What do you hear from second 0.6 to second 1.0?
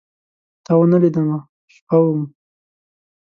تاونه